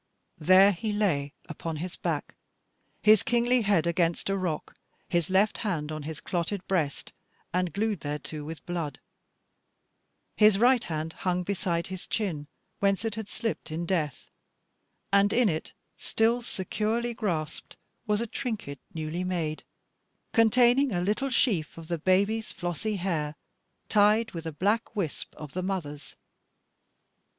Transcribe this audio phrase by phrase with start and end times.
[0.39, 2.33] There he lay upon his back,
[3.03, 4.75] his kingly head against a rock,
[5.07, 7.13] his left hand on his clotted breast
[7.53, 8.99] and glued thereto with blood;
[10.35, 12.47] his right hand hung beside his chin
[12.79, 14.31] whence it had slipped in death,
[15.13, 17.77] and in it still securely grasped
[18.07, 19.63] was a trinket newly made,
[20.33, 23.35] containing a little sheaf of the baby's flossy hair
[23.87, 26.15] tied with a black wisp of the mother's.